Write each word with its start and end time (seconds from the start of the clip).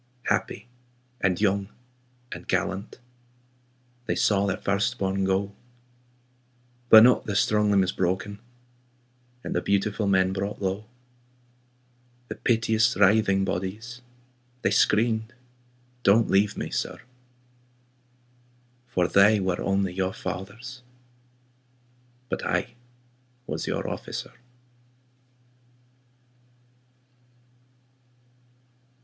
Happy 0.29 0.65
and 1.21 1.39
young 1.39 1.69
and 2.31 2.47
gallant, 2.47 2.97
They 4.07 4.15
saw 4.15 4.47
their 4.47 4.57
first 4.57 4.97
bom 4.97 5.25
go, 5.25 5.49
41 6.89 6.89
But 6.89 7.03
not 7.03 7.25
the 7.27 7.35
strong 7.35 7.69
limbs 7.69 7.91
broken 7.91 8.39
And 9.43 9.53
the 9.53 9.61
beautiful 9.61 10.07
men 10.07 10.33
brought 10.33 10.59
low, 10.59 10.85
The 12.29 12.33
piteous 12.35 12.97
writhing 12.97 13.45
bodies, 13.45 14.01
The 14.63 14.71
screamed," 14.71 15.35
Don't 16.01 16.31
leave 16.31 16.57
me, 16.57 16.71
Sir," 16.71 16.99
For 18.87 19.07
they 19.07 19.39
were 19.39 19.61
only 19.61 19.93
your 19.93 20.13
fathers 20.13 20.81
But 22.27 22.43
I 22.43 22.73
was 23.45 23.67
your 23.67 23.87
officer. 23.87 24.31